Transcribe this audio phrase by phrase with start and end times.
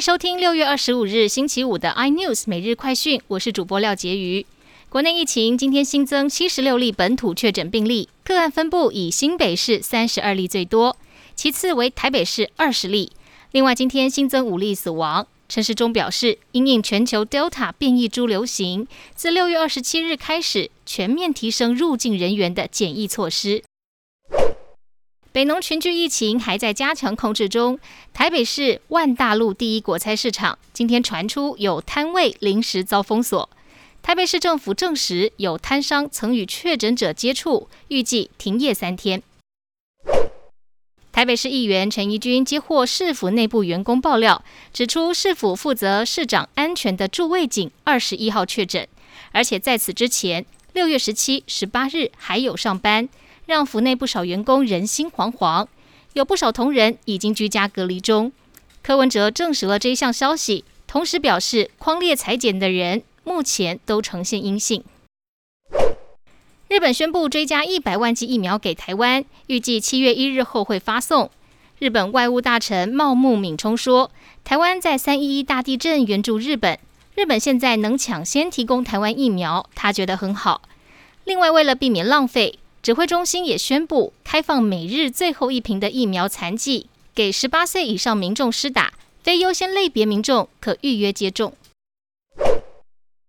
[0.00, 4.46] 收听六月二十五日星期五的 iNews 每日快讯，我是主播廖杰瑜。
[4.88, 10.96] 国内疫情今天新增七十六例本土确诊病例，个案分布以新北市三十二例最多，
[11.36, 13.12] 其次为台北市二十例。
[13.52, 15.26] 另外，今天新增五例死亡。
[15.50, 23.62] 陈时中表示，因应全球 Delta 变异株流行，自六月二十七日开始，全面提升入境人员的检疫措施。
[25.32, 27.78] 北农群聚疫情还在加强控制中。
[28.12, 33.48] 台北市万大路第一果菜市场今天传出有摊位临时遭封锁。
[34.02, 39.22] 台北市政府证实有摊商曾与确诊者接触，预计停业三天。
[41.12, 44.42] 台北市议员陈怡君接获市府内部员工爆料，
[44.72, 48.88] 指出市府负责市长安全的驻卫警二十一号确诊，
[49.30, 53.08] 而且在此之前六月十七、十八日还有上班。
[53.50, 55.66] 让府内不少员工人心惶惶，
[56.12, 58.30] 有不少同仁已经居家隔离中。
[58.80, 64.84] 柯文哲证实了这一项消息，同时表示，框列裁剪的人目前都呈现阴性。
[66.68, 71.28] 日本宣布追加一百万剂疫苗给台湾，预计七月一日后会发送。
[71.80, 74.12] 日本外务大臣茂木敏充说，
[74.44, 76.78] 台湾在三一一大地震援助日本，
[77.16, 80.62] 日本现在能抢先提供台湾疫苗，他觉得很好。
[81.24, 82.59] 另外，为了避免浪费。
[82.82, 91.52] 指挥中心也宣布开放每日最后一瓶的疫苗残剂给十八岁以上民众施打，非优先类别民众可预约接种。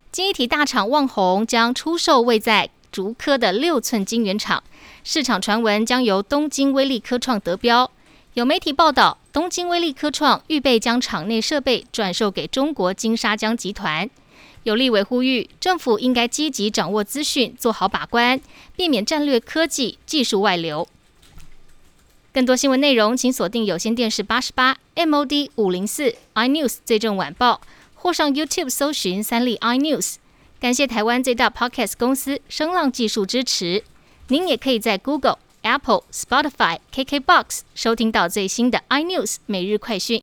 [0.09, 4.63] 晶体大厂旺宏将出售位在竹科的六寸晶圆厂，
[5.03, 7.91] 市场传闻将由东京威力科创得标。
[8.35, 14.09] 有媒体报道，东京威力科创预备将厂内设备转售给中国金沙江集团。
[14.64, 18.42] 有立委呼吁，政府应该积极掌握资讯，做好把关，
[18.75, 20.88] 避免战略科技技术外流。
[22.34, 27.62] 更多新闻内容，请锁定有线电视八十八 MOD 五零四 iNews 最正晚报，
[27.94, 30.16] 或上 YouTube 搜寻三立 iNews。
[30.59, 33.84] 感谢台湾最大 Podcast 公司声浪技术支持。
[34.28, 40.19] 您也可以在 Google、Apple、Spotify、KKBox 收听到最新的 iNews 每日快讯。